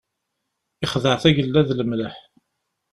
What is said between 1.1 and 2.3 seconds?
tagella d lemleḥ.